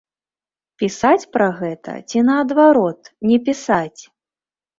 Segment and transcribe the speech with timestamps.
[0.83, 4.01] Пісаць пра гэта ці, наадварот, не пісаць?